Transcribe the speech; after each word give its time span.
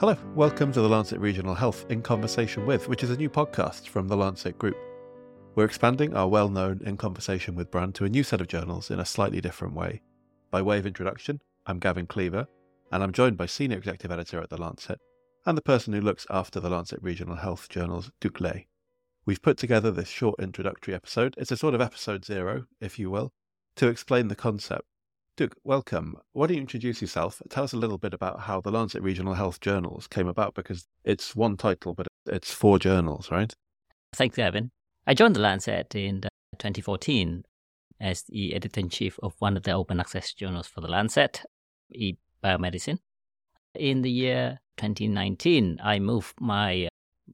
Hello, 0.00 0.16
welcome 0.36 0.70
to 0.70 0.80
the 0.80 0.88
Lancet 0.88 1.18
Regional 1.18 1.56
Health 1.56 1.84
in 1.88 2.02
Conversation 2.02 2.64
with, 2.66 2.86
which 2.88 3.02
is 3.02 3.10
a 3.10 3.16
new 3.16 3.28
podcast 3.28 3.88
from 3.88 4.06
the 4.06 4.16
Lancet 4.16 4.56
Group. 4.56 4.76
We're 5.56 5.64
expanding 5.64 6.14
our 6.14 6.28
well 6.28 6.48
known 6.48 6.80
In 6.84 6.96
Conversation 6.96 7.56
with 7.56 7.72
brand 7.72 7.96
to 7.96 8.04
a 8.04 8.08
new 8.08 8.22
set 8.22 8.40
of 8.40 8.46
journals 8.46 8.92
in 8.92 9.00
a 9.00 9.04
slightly 9.04 9.40
different 9.40 9.74
way. 9.74 10.00
By 10.52 10.62
way 10.62 10.78
of 10.78 10.86
introduction, 10.86 11.42
I'm 11.66 11.80
Gavin 11.80 12.06
Cleaver, 12.06 12.46
and 12.92 13.02
I'm 13.02 13.10
joined 13.10 13.36
by 13.36 13.46
Senior 13.46 13.78
Executive 13.78 14.12
Editor 14.12 14.40
at 14.40 14.50
The 14.50 14.56
Lancet 14.56 15.00
and 15.44 15.58
the 15.58 15.62
person 15.62 15.92
who 15.92 16.00
looks 16.00 16.28
after 16.30 16.60
the 16.60 16.70
Lancet 16.70 17.02
Regional 17.02 17.34
Health 17.34 17.68
journals, 17.68 18.12
Duc 18.20 18.38
Le. 18.40 18.54
We've 19.26 19.42
put 19.42 19.58
together 19.58 19.90
this 19.90 20.08
short 20.08 20.38
introductory 20.38 20.94
episode. 20.94 21.34
It's 21.36 21.50
a 21.50 21.56
sort 21.56 21.74
of 21.74 21.80
episode 21.80 22.24
zero, 22.24 22.66
if 22.80 23.00
you 23.00 23.10
will, 23.10 23.32
to 23.74 23.88
explain 23.88 24.28
the 24.28 24.36
concept 24.36 24.86
Duc, 25.38 25.54
welcome. 25.62 26.16
Why 26.32 26.48
don't 26.48 26.56
you 26.56 26.62
introduce 26.62 27.00
yourself? 27.00 27.40
Tell 27.48 27.62
us 27.62 27.72
a 27.72 27.76
little 27.76 27.96
bit 27.96 28.12
about 28.12 28.40
how 28.40 28.60
the 28.60 28.72
Lancet 28.72 29.00
Regional 29.00 29.34
Health 29.34 29.60
Journals 29.60 30.08
came 30.08 30.26
about, 30.26 30.56
because 30.56 30.88
it's 31.04 31.36
one 31.36 31.56
title, 31.56 31.94
but 31.94 32.08
it's 32.26 32.52
four 32.52 32.80
journals, 32.80 33.30
right? 33.30 33.54
Thanks, 34.14 34.34
Gavin. 34.34 34.72
I 35.06 35.14
joined 35.14 35.36
the 35.36 35.40
Lancet 35.40 35.94
in 35.94 36.24
uh, 36.24 36.28
2014 36.58 37.44
as 38.00 38.24
the 38.24 38.52
editor 38.52 38.80
in 38.80 38.88
chief 38.88 39.16
of 39.22 39.34
one 39.38 39.56
of 39.56 39.62
the 39.62 39.70
open 39.70 40.00
access 40.00 40.34
journals 40.34 40.66
for 40.66 40.80
the 40.80 40.88
Lancet, 40.88 41.44
e 41.94 42.14
Biomedicine. 42.42 42.98
In 43.76 44.02
the 44.02 44.10
year 44.10 44.58
2019, 44.78 45.78
I 45.80 46.00
moved 46.00 46.34
my 46.40 46.88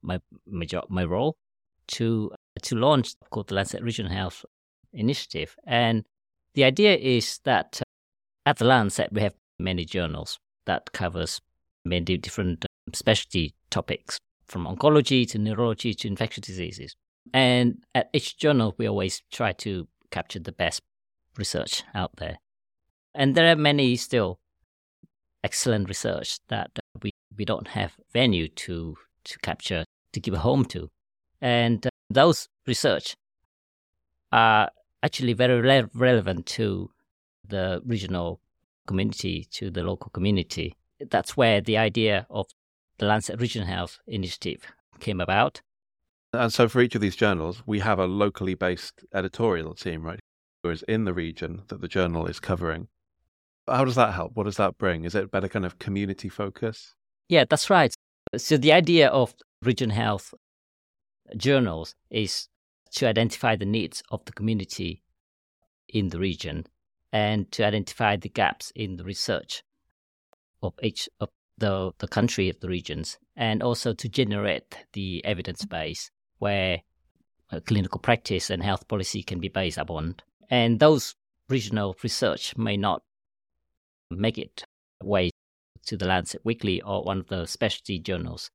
my 0.00 0.22
my 0.46 0.64
job, 0.64 0.86
my 0.88 1.04
role 1.04 1.36
to 1.88 2.32
to 2.62 2.76
launch 2.76 3.16
called 3.28 3.48
the 3.48 3.56
Lancet 3.56 3.82
Regional 3.82 4.10
Health 4.10 4.46
Initiative, 4.94 5.54
and 5.66 6.06
the 6.54 6.64
idea 6.64 6.96
is 6.96 7.40
that 7.44 7.82
at 8.50 8.56
the 8.56 8.64
Lancet, 8.64 9.12
we 9.12 9.20
have 9.22 9.34
many 9.60 9.84
journals 9.84 10.40
that 10.66 10.90
covers 10.92 11.40
many 11.84 12.16
different 12.16 12.64
um, 12.64 12.92
specialty 12.92 13.54
topics, 13.70 14.18
from 14.48 14.66
oncology 14.66 15.24
to 15.30 15.38
neurology 15.38 15.94
to 15.94 16.08
infectious 16.08 16.46
diseases. 16.46 16.96
And 17.32 17.84
at 17.94 18.10
each 18.12 18.38
journal, 18.38 18.74
we 18.76 18.88
always 18.88 19.22
try 19.30 19.52
to 19.52 19.86
capture 20.10 20.40
the 20.40 20.50
best 20.50 20.80
research 21.36 21.84
out 21.94 22.16
there. 22.16 22.38
And 23.14 23.36
there 23.36 23.52
are 23.52 23.54
many 23.54 23.94
still 23.94 24.40
excellent 25.44 25.88
research 25.88 26.40
that 26.48 26.70
uh, 26.76 26.98
we, 27.04 27.12
we 27.38 27.44
don't 27.44 27.68
have 27.68 27.94
venue 28.12 28.48
to, 28.48 28.96
to 29.26 29.38
capture, 29.38 29.84
to 30.12 30.18
give 30.18 30.34
a 30.34 30.38
home 30.38 30.64
to. 30.64 30.90
And 31.40 31.86
uh, 31.86 31.90
those 32.10 32.48
research 32.66 33.14
are 34.32 34.70
actually 35.04 35.34
very 35.34 35.60
re- 35.60 35.88
relevant 35.94 36.46
to 36.46 36.90
the 37.46 37.82
regional 37.84 38.40
community 38.86 39.46
to 39.52 39.70
the 39.70 39.82
local 39.82 40.10
community. 40.10 40.74
That's 41.10 41.36
where 41.36 41.60
the 41.60 41.78
idea 41.78 42.26
of 42.30 42.46
the 42.98 43.06
Lancet 43.06 43.40
Regional 43.40 43.68
Health 43.68 43.98
Initiative 44.06 44.62
came 44.98 45.20
about. 45.20 45.62
And 46.32 46.52
so 46.52 46.68
for 46.68 46.80
each 46.80 46.94
of 46.94 47.00
these 47.00 47.16
journals, 47.16 47.62
we 47.66 47.80
have 47.80 47.98
a 47.98 48.06
locally 48.06 48.54
based 48.54 49.04
editorial 49.14 49.74
team, 49.74 50.02
right? 50.02 50.20
Who 50.62 50.70
is 50.70 50.82
in 50.82 51.04
the 51.04 51.14
region 51.14 51.62
that 51.68 51.80
the 51.80 51.88
journal 51.88 52.26
is 52.26 52.38
covering. 52.38 52.88
How 53.66 53.84
does 53.84 53.94
that 53.94 54.14
help? 54.14 54.32
What 54.34 54.44
does 54.44 54.56
that 54.56 54.78
bring? 54.78 55.04
Is 55.04 55.14
it 55.14 55.30
better 55.30 55.48
kind 55.48 55.64
of 55.64 55.78
community 55.78 56.28
focus? 56.28 56.94
Yeah, 57.28 57.44
that's 57.48 57.70
right. 57.70 57.94
So 58.36 58.56
the 58.56 58.72
idea 58.72 59.08
of 59.08 59.34
regional 59.62 59.94
health 59.94 60.34
journals 61.36 61.94
is 62.10 62.48
to 62.92 63.06
identify 63.06 63.56
the 63.56 63.64
needs 63.64 64.02
of 64.10 64.24
the 64.24 64.32
community 64.32 65.02
in 65.88 66.08
the 66.08 66.18
region 66.18 66.66
and 67.12 67.50
to 67.52 67.64
identify 67.64 68.16
the 68.16 68.28
gaps 68.28 68.72
in 68.74 68.96
the 68.96 69.04
research 69.04 69.62
of 70.62 70.74
each 70.82 71.08
of 71.18 71.28
the, 71.58 71.92
the 71.98 72.08
country 72.08 72.48
of 72.48 72.60
the 72.60 72.68
regions, 72.68 73.18
and 73.36 73.62
also 73.62 73.92
to 73.92 74.08
generate 74.08 74.84
the 74.92 75.24
evidence 75.24 75.64
base 75.64 76.10
where 76.38 76.82
uh, 77.52 77.60
clinical 77.60 78.00
practice 78.00 78.50
and 78.50 78.62
health 78.62 78.88
policy 78.88 79.22
can 79.22 79.40
be 79.40 79.48
based 79.48 79.78
upon. 79.78 80.16
And 80.48 80.80
those 80.80 81.14
regional 81.48 81.96
research 82.02 82.56
may 82.56 82.76
not 82.76 83.02
make 84.10 84.38
it 84.38 84.64
way 85.02 85.30
to 85.86 85.96
the 85.96 86.06
Lancet 86.06 86.40
Weekly 86.44 86.80
or 86.82 87.02
one 87.02 87.18
of 87.18 87.28
the 87.28 87.46
specialty 87.46 87.98
journals. 87.98 88.50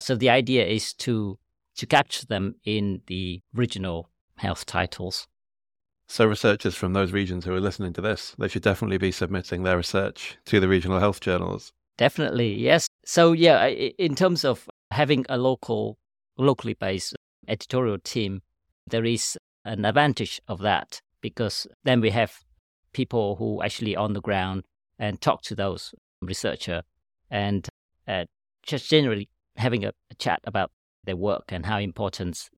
So 0.00 0.14
the 0.14 0.30
idea 0.30 0.66
is 0.66 0.92
to 0.94 1.38
to 1.76 1.86
capture 1.86 2.26
them 2.26 2.56
in 2.64 3.02
the 3.06 3.40
regional 3.54 4.10
health 4.36 4.66
titles 4.66 5.28
so, 6.10 6.24
researchers 6.26 6.74
from 6.74 6.94
those 6.94 7.12
regions 7.12 7.44
who 7.44 7.54
are 7.54 7.60
listening 7.60 7.92
to 7.92 8.00
this, 8.00 8.34
they 8.38 8.48
should 8.48 8.62
definitely 8.62 8.96
be 8.96 9.12
submitting 9.12 9.62
their 9.62 9.76
research 9.76 10.38
to 10.46 10.58
the 10.58 10.66
regional 10.66 11.00
health 11.00 11.20
journals. 11.20 11.72
Definitely, 11.98 12.54
yes. 12.54 12.86
So, 13.04 13.32
yeah, 13.32 13.66
in 13.66 14.14
terms 14.14 14.42
of 14.42 14.68
having 14.90 15.26
a 15.28 15.36
local, 15.36 15.98
locally 16.38 16.72
based 16.72 17.14
editorial 17.46 17.98
team, 17.98 18.40
there 18.86 19.04
is 19.04 19.36
an 19.66 19.84
advantage 19.84 20.40
of 20.48 20.60
that 20.60 21.02
because 21.20 21.66
then 21.84 22.00
we 22.00 22.08
have 22.10 22.38
people 22.94 23.36
who 23.36 23.62
actually 23.62 23.94
on 23.94 24.14
the 24.14 24.22
ground 24.22 24.64
and 24.98 25.20
talk 25.20 25.42
to 25.42 25.54
those 25.54 25.94
researcher 26.22 26.82
and 27.30 27.68
uh, 28.06 28.24
just 28.62 28.88
generally 28.88 29.28
having 29.56 29.84
a, 29.84 29.92
a 30.10 30.14
chat 30.14 30.40
about 30.44 30.70
their 31.04 31.16
work 31.16 31.44
and 31.48 31.66
how 31.66 31.78
important 31.78 32.48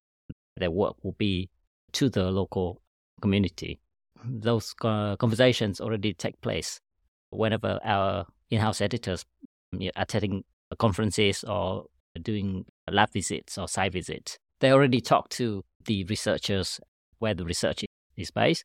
their 0.55 0.71
work 0.71 0.95
will 1.03 1.15
be 1.17 1.49
to 1.91 2.09
the 2.09 2.31
local 2.31 2.81
community. 3.21 3.79
Those 4.23 4.73
uh, 4.83 5.15
conversations 5.17 5.81
already 5.81 6.13
take 6.13 6.39
place 6.41 6.79
whenever 7.31 7.79
our 7.83 8.25
in-house 8.49 8.81
editors 8.81 9.25
are 9.73 9.79
attending 9.95 10.43
conferences 10.77 11.43
or 11.43 11.85
doing 12.21 12.65
lab 12.89 13.11
visits 13.11 13.57
or 13.57 13.67
site 13.67 13.93
visits. 13.93 14.37
They 14.59 14.71
already 14.71 15.01
talk 15.01 15.29
to 15.29 15.63
the 15.85 16.03
researchers 16.05 16.79
where 17.19 17.33
the 17.33 17.45
research 17.45 17.85
is 18.15 18.31
based. 18.31 18.63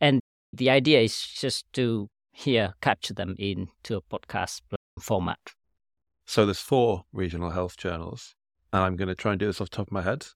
And 0.00 0.20
the 0.52 0.70
idea 0.70 1.00
is 1.00 1.20
just 1.20 1.72
to 1.74 2.08
here 2.32 2.74
capture 2.80 3.14
them 3.14 3.34
into 3.38 3.96
a 3.96 4.02
podcast 4.02 4.60
format. 5.00 5.38
So 6.24 6.44
there's 6.44 6.58
four 6.58 7.04
regional 7.12 7.50
health 7.50 7.76
journals, 7.76 8.34
and 8.72 8.82
I'm 8.82 8.96
going 8.96 9.08
to 9.08 9.14
try 9.14 9.32
and 9.32 9.38
do 9.38 9.46
this 9.46 9.60
off 9.60 9.70
top 9.70 9.88
of 9.88 9.92
my 9.92 10.02
head. 10.02 10.26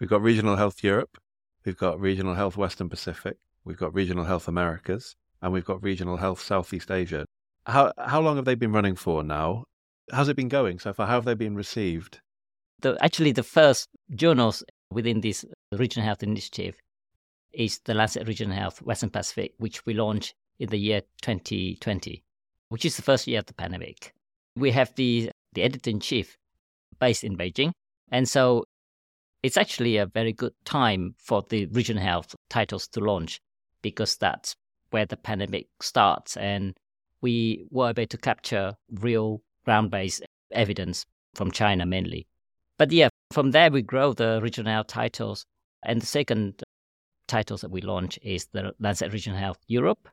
We've 0.00 0.08
got 0.08 0.22
Regional 0.22 0.56
Health 0.56 0.82
Europe, 0.82 1.18
We've 1.66 1.76
got 1.76 2.00
Regional 2.00 2.36
Health 2.36 2.56
Western 2.56 2.88
Pacific, 2.88 3.38
we've 3.64 3.76
got 3.76 3.92
Regional 3.92 4.24
Health 4.24 4.46
Americas, 4.46 5.16
and 5.42 5.52
we've 5.52 5.64
got 5.64 5.82
Regional 5.82 6.16
Health 6.16 6.40
Southeast 6.40 6.92
Asia. 6.92 7.26
How 7.66 7.92
how 7.98 8.20
long 8.20 8.36
have 8.36 8.44
they 8.44 8.54
been 8.54 8.70
running 8.70 8.94
for 8.94 9.24
now? 9.24 9.64
How's 10.12 10.28
it 10.28 10.36
been 10.36 10.48
going 10.48 10.78
so 10.78 10.92
far? 10.92 11.08
How 11.08 11.14
have 11.14 11.24
they 11.24 11.34
been 11.34 11.56
received? 11.56 12.20
The, 12.82 12.96
actually, 13.00 13.32
the 13.32 13.42
first 13.42 13.88
journals 14.14 14.62
within 14.92 15.20
this 15.22 15.44
Regional 15.72 16.06
Health 16.06 16.22
Initiative 16.22 16.76
is 17.52 17.80
the 17.84 17.94
Lancet 17.94 18.28
Regional 18.28 18.56
Health 18.56 18.80
Western 18.82 19.10
Pacific, 19.10 19.54
which 19.58 19.84
we 19.84 19.94
launched 19.94 20.34
in 20.60 20.68
the 20.68 20.78
year 20.78 21.00
2020, 21.22 22.22
which 22.68 22.84
is 22.84 22.94
the 22.94 23.02
first 23.02 23.26
year 23.26 23.40
of 23.40 23.46
the 23.46 23.54
pandemic. 23.54 24.12
We 24.54 24.70
have 24.70 24.94
the, 24.94 25.32
the 25.54 25.64
editor 25.64 25.90
in 25.90 25.98
chief 25.98 26.36
based 27.00 27.24
in 27.24 27.36
Beijing. 27.36 27.72
And 28.12 28.28
so 28.28 28.66
it's 29.46 29.56
actually 29.56 29.96
a 29.96 30.06
very 30.06 30.32
good 30.32 30.52
time 30.64 31.14
for 31.18 31.44
the 31.48 31.66
regional 31.66 32.02
health 32.02 32.34
titles 32.50 32.88
to 32.88 33.00
launch 33.00 33.40
because 33.80 34.16
that's 34.16 34.56
where 34.90 35.06
the 35.06 35.16
pandemic 35.16 35.68
starts 35.80 36.36
and 36.36 36.76
we 37.20 37.64
were 37.70 37.90
able 37.90 38.06
to 38.06 38.18
capture 38.18 38.74
real 38.90 39.40
ground-based 39.64 40.24
evidence 40.50 41.06
from 41.34 41.52
China 41.52 41.86
mainly. 41.86 42.26
But 42.76 42.90
yeah, 42.90 43.08
from 43.30 43.52
there 43.52 43.70
we 43.70 43.82
grow 43.82 44.12
the 44.12 44.40
regional 44.42 44.72
health 44.72 44.88
titles. 44.88 45.46
And 45.84 46.02
the 46.02 46.06
second 46.06 46.62
titles 47.28 47.60
that 47.60 47.70
we 47.70 47.80
launch 47.80 48.18
is 48.22 48.46
the 48.46 48.74
Lancet 48.80 49.12
Regional 49.12 49.38
Health 49.38 49.58
Europe 49.68 50.08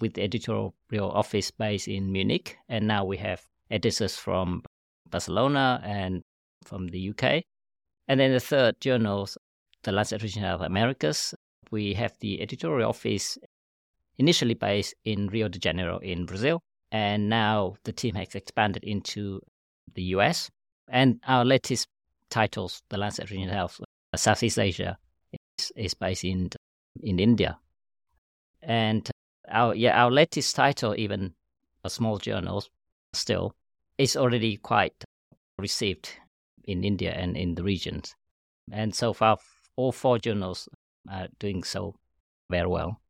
with 0.00 0.14
the 0.14 0.22
editorial 0.22 0.74
office 0.98 1.50
based 1.50 1.88
in 1.88 2.10
Munich. 2.10 2.56
And 2.70 2.86
now 2.86 3.04
we 3.04 3.18
have 3.18 3.46
editors 3.70 4.16
from 4.16 4.62
Barcelona 5.10 5.82
and 5.84 6.22
from 6.64 6.88
the 6.88 7.10
UK. 7.10 7.44
And 8.08 8.18
then 8.18 8.32
the 8.32 8.40
third 8.40 8.80
journal, 8.80 9.28
the 9.82 9.92
Lancet 9.92 10.22
Regional 10.22 10.54
of 10.54 10.62
Americas, 10.62 11.34
we 11.70 11.92
have 11.94 12.14
the 12.20 12.40
editorial 12.40 12.88
office 12.88 13.36
initially 14.16 14.54
based 14.54 14.94
in 15.04 15.28
Rio 15.28 15.48
de 15.48 15.58
Janeiro 15.58 15.98
in 15.98 16.24
Brazil. 16.24 16.62
And 16.90 17.28
now 17.28 17.76
the 17.84 17.92
team 17.92 18.14
has 18.14 18.34
expanded 18.34 18.82
into 18.82 19.40
the 19.94 20.02
US. 20.14 20.50
And 20.88 21.20
our 21.28 21.44
latest 21.44 21.86
titles, 22.30 22.82
the 22.88 22.96
Lancet 22.96 23.30
Regional 23.30 23.54
Health 23.54 23.80
Southeast 24.16 24.58
Asia, 24.58 24.96
is, 25.58 25.72
is 25.76 25.94
based 25.94 26.24
in, 26.24 26.48
in 27.02 27.20
India. 27.20 27.58
And 28.62 29.08
our 29.50 29.74
yeah, 29.74 30.02
our 30.02 30.10
latest 30.10 30.56
title, 30.56 30.94
even 30.96 31.34
a 31.84 31.90
small 31.90 32.18
journal, 32.18 32.64
still, 33.12 33.54
is 33.98 34.16
already 34.16 34.56
quite 34.56 35.04
received 35.58 36.10
in 36.68 36.84
India 36.84 37.12
and 37.12 37.36
in 37.36 37.54
the 37.54 37.64
regions. 37.64 38.14
And 38.70 38.94
so 38.94 39.12
far, 39.12 39.38
all 39.74 39.90
four 39.90 40.18
journals 40.18 40.68
are 41.10 41.28
doing 41.40 41.64
so 41.64 41.96
very 42.50 42.68
well. 42.68 43.00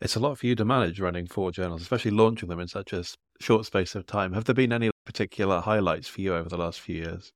It's 0.00 0.16
a 0.16 0.20
lot 0.20 0.38
for 0.38 0.46
you 0.46 0.54
to 0.54 0.64
manage 0.64 0.98
running 1.00 1.26
four 1.26 1.50
journals, 1.50 1.82
especially 1.82 2.12
launching 2.12 2.48
them 2.48 2.60
in 2.60 2.68
such 2.68 2.92
a 2.92 3.04
short 3.40 3.66
space 3.66 3.94
of 3.94 4.06
time. 4.06 4.32
Have 4.32 4.44
there 4.44 4.54
been 4.54 4.72
any 4.72 4.90
particular 5.04 5.60
highlights 5.60 6.08
for 6.08 6.20
you 6.22 6.34
over 6.34 6.48
the 6.48 6.56
last 6.56 6.80
few 6.80 6.96
years? 6.96 7.32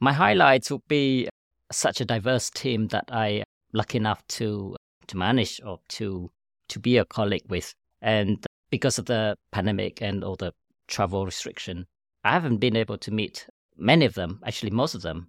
My 0.00 0.12
highlights 0.12 0.70
would 0.70 0.86
be 0.88 1.28
such 1.70 2.00
a 2.00 2.04
diverse 2.04 2.50
team 2.50 2.88
that 2.88 3.04
I 3.08 3.28
am 3.28 3.44
lucky 3.72 3.98
enough 3.98 4.26
to 4.28 4.74
to 5.08 5.16
manage 5.16 5.60
or 5.64 5.80
to 5.88 6.30
to 6.68 6.80
be 6.80 6.96
a 6.96 7.04
colleague 7.04 7.46
with. 7.48 7.74
And 8.00 8.44
because 8.70 8.98
of 8.98 9.06
the 9.06 9.36
pandemic 9.52 10.02
and 10.02 10.24
all 10.24 10.36
the 10.36 10.52
travel 10.86 11.24
restriction, 11.24 11.86
I 12.24 12.32
haven't 12.32 12.58
been 12.58 12.76
able 12.76 12.98
to 12.98 13.10
meet 13.10 13.46
many 13.78 14.04
of 14.04 14.14
them, 14.14 14.40
actually 14.44 14.70
most 14.70 14.94
of 14.94 15.02
them. 15.02 15.28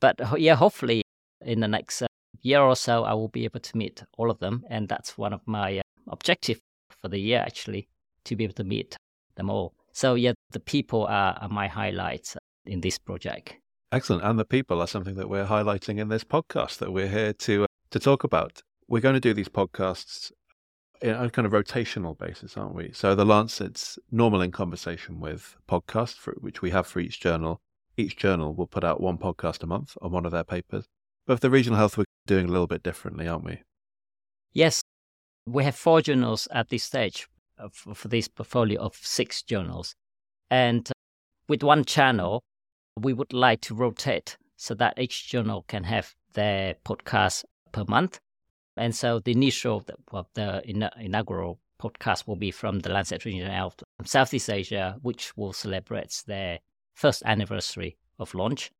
But 0.00 0.20
yeah, 0.38 0.54
hopefully 0.54 1.02
in 1.42 1.60
the 1.60 1.68
next 1.68 2.02
uh, 2.02 2.06
year 2.40 2.60
or 2.60 2.76
so, 2.76 3.04
I 3.04 3.12
will 3.14 3.28
be 3.28 3.44
able 3.44 3.60
to 3.60 3.76
meet 3.76 4.02
all 4.16 4.30
of 4.30 4.38
them, 4.38 4.64
and 4.70 4.88
that's 4.88 5.18
one 5.18 5.32
of 5.32 5.40
my 5.46 5.78
uh, 5.78 5.82
objective 6.08 6.58
for 7.00 7.08
the 7.08 7.18
year 7.18 7.40
actually 7.40 7.88
to 8.24 8.36
be 8.36 8.44
able 8.44 8.54
to 8.54 8.64
meet 8.64 8.96
them 9.36 9.50
all. 9.50 9.74
So 9.92 10.14
yeah, 10.14 10.32
the 10.50 10.60
people 10.60 11.06
are, 11.06 11.36
are 11.40 11.48
my 11.48 11.66
highlights 11.66 12.36
in 12.64 12.80
this 12.80 12.98
project. 12.98 13.56
Excellent, 13.92 14.22
and 14.24 14.38
the 14.38 14.44
people 14.44 14.80
are 14.80 14.86
something 14.86 15.16
that 15.16 15.28
we're 15.28 15.46
highlighting 15.46 15.98
in 15.98 16.08
this 16.08 16.24
podcast 16.24 16.78
that 16.78 16.92
we're 16.92 17.08
here 17.08 17.32
to 17.32 17.64
uh, 17.64 17.66
to 17.90 17.98
talk 17.98 18.22
about. 18.22 18.62
We're 18.88 19.00
going 19.00 19.14
to 19.14 19.20
do 19.20 19.34
these 19.34 19.48
podcasts 19.48 20.30
in 21.02 21.10
a 21.10 21.30
kind 21.30 21.46
of 21.46 21.52
rotational 21.52 22.16
basis, 22.16 22.56
aren't 22.56 22.74
we? 22.74 22.92
So 22.92 23.14
the 23.14 23.24
Lancet's 23.24 23.98
normal 24.10 24.42
in 24.42 24.52
conversation 24.52 25.20
with 25.20 25.56
podcast, 25.68 26.16
for, 26.16 26.34
which 26.40 26.62
we 26.62 26.70
have 26.70 26.86
for 26.86 27.00
each 27.00 27.20
journal. 27.20 27.60
Each 28.00 28.16
journal 28.16 28.54
will 28.54 28.66
put 28.66 28.84
out 28.84 29.00
one 29.00 29.18
podcast 29.18 29.62
a 29.62 29.66
month 29.66 29.96
on 30.02 30.10
one 30.10 30.26
of 30.26 30.32
their 30.32 30.44
papers. 30.44 30.86
But 31.26 31.36
for 31.36 31.40
the 31.40 31.50
regional 31.50 31.78
health, 31.78 31.96
we're 31.96 32.04
doing 32.26 32.46
a 32.46 32.50
little 32.50 32.66
bit 32.66 32.82
differently, 32.82 33.28
aren't 33.28 33.44
we? 33.44 33.62
Yes, 34.52 34.82
we 35.46 35.64
have 35.64 35.76
four 35.76 36.00
journals 36.02 36.48
at 36.50 36.68
this 36.68 36.84
stage 36.84 37.28
uh, 37.58 37.68
for 37.72 38.08
this 38.08 38.28
portfolio 38.28 38.80
of 38.80 38.96
six 38.96 39.42
journals, 39.42 39.94
and 40.50 40.88
uh, 40.88 40.92
with 41.48 41.62
one 41.62 41.84
channel, 41.84 42.42
we 42.98 43.12
would 43.12 43.32
like 43.32 43.60
to 43.62 43.74
rotate 43.74 44.36
so 44.56 44.74
that 44.74 44.98
each 44.98 45.28
journal 45.28 45.64
can 45.68 45.84
have 45.84 46.14
their 46.32 46.74
podcast 46.84 47.44
per 47.72 47.84
month 47.86 48.18
and 48.80 48.94
so 48.96 49.18
the 49.20 49.32
initial, 49.32 49.84
well, 50.10 50.28
the 50.32 50.62
inaugural 50.98 51.60
podcast 51.80 52.26
will 52.26 52.36
be 52.36 52.50
from 52.50 52.80
the 52.80 52.88
Lancet 52.88 53.24
Regional 53.26 53.52
Health 53.52 53.82
Southeast 54.04 54.48
Asia, 54.48 54.96
which 55.02 55.36
will 55.36 55.52
celebrate 55.52 56.22
their 56.26 56.60
first 56.94 57.22
anniversary 57.24 57.96
of 58.18 58.34
launch. 58.34 58.70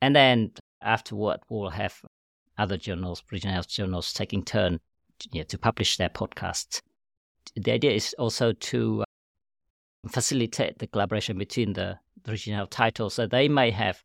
And 0.00 0.14
then 0.14 0.52
afterward, 0.82 1.40
we'll 1.48 1.70
have 1.70 2.00
other 2.58 2.76
journals, 2.76 3.22
regional 3.30 3.54
health 3.54 3.68
journals, 3.68 4.12
taking 4.12 4.44
turn 4.44 4.80
you 5.32 5.40
know, 5.40 5.44
to 5.44 5.58
publish 5.58 5.96
their 5.96 6.08
podcasts. 6.08 6.80
The 7.56 7.72
idea 7.72 7.92
is 7.92 8.14
also 8.18 8.52
to 8.52 9.02
uh, 9.02 10.08
facilitate 10.08 10.78
the 10.78 10.86
collaboration 10.86 11.38
between 11.38 11.72
the, 11.72 11.98
regional 12.26 12.66
titles, 12.66 13.12
so 13.12 13.26
they 13.26 13.48
may 13.48 13.70
have 13.70 14.02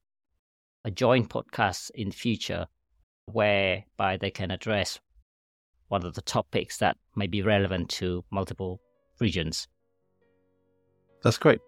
a 0.84 0.92
joint 0.92 1.30
podcast 1.30 1.90
in 1.96 2.12
future 2.12 2.68
whereby 3.28 4.18
they 4.18 4.30
can 4.30 4.52
address 4.52 5.00
one 5.88 6.06
of 6.06 6.16
the 6.16 6.22
topics 6.22 6.80
that 6.80 6.98
may 7.16 7.28
be 7.28 7.42
relevant 7.42 7.88
to 7.90 8.26
multiple 8.30 8.82
regions. 9.22 9.70
That's 11.24 11.38
great. 11.38 11.62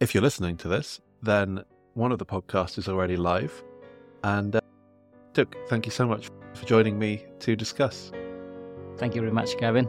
If 0.00 0.14
you're 0.14 0.22
listening 0.22 0.56
to 0.58 0.68
this, 0.68 0.98
then 1.22 1.62
one 1.92 2.10
of 2.10 2.18
the 2.18 2.24
podcasts 2.24 2.78
is 2.78 2.88
already 2.88 3.16
live. 3.16 3.62
And 4.24 4.56
uh, 4.56 4.60
Duc, 5.34 5.54
thank 5.68 5.84
you 5.84 5.92
so 5.92 6.06
much 6.06 6.30
for 6.54 6.64
joining 6.64 6.98
me 6.98 7.26
to 7.40 7.54
discuss. 7.54 8.10
Thank 8.96 9.14
you 9.14 9.20
very 9.20 9.32
much, 9.32 9.58
Gavin. 9.58 9.86